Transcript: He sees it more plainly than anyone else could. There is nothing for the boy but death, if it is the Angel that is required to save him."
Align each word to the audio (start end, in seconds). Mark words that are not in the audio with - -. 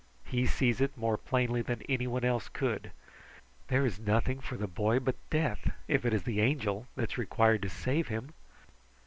He 0.25 0.47
sees 0.47 0.81
it 0.81 0.97
more 0.97 1.15
plainly 1.15 1.61
than 1.61 1.83
anyone 1.83 2.23
else 2.25 2.49
could. 2.49 2.89
There 3.67 3.85
is 3.85 3.99
nothing 3.99 4.39
for 4.41 4.57
the 4.57 4.65
boy 4.67 4.97
but 4.99 5.15
death, 5.29 5.73
if 5.87 6.05
it 6.07 6.13
is 6.15 6.23
the 6.23 6.41
Angel 6.41 6.87
that 6.95 7.11
is 7.11 7.17
required 7.19 7.61
to 7.61 7.69
save 7.69 8.07
him." 8.07 8.33